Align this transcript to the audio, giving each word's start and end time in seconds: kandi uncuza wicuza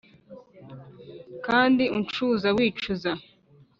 kandi 1.45 1.83
uncuza 1.97 2.47
wicuza 2.57 3.11